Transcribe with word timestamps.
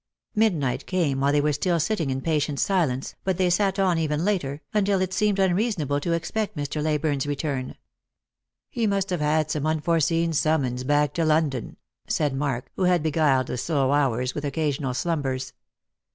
Midnight 0.33 0.87
came 0.87 1.19
while 1.19 1.31
they 1.31 1.41
were 1.41 1.53
still 1.53 1.79
sitting 1.79 2.09
in 2.09 2.21
patient 2.21 2.59
silence, 2.59 3.13
but 3.23 3.37
they 3.37 3.51
sat 3.51 3.77
on 3.77 3.99
even 3.99 4.25
later, 4.25 4.59
until 4.73 4.99
it 4.99 5.13
seemed 5.13 5.37
unreasonable 5.37 5.99
to 5.99 6.15
ex 6.15 6.31
pect 6.31 6.57
Mr. 6.57 6.81
Leyburne's 6.81 7.27
return. 7.27 7.75
"He 8.71 8.87
must 8.87 9.11
have 9.11 9.21
had 9.21 9.51
some 9.51 9.67
unforeseen 9.67 10.33
summons 10.33 10.83
back 10.83 11.13
to 11.13 11.23
London," 11.23 11.77
said 12.07 12.33
Mark, 12.33 12.71
who 12.75 12.85
had 12.85 13.03
beguiled 13.03 13.45
the 13.45 13.59
slow 13.59 13.91
hours 13.91 14.33
witb 14.33 14.45
occasional 14.45 14.95
slumbers. 14.95 15.53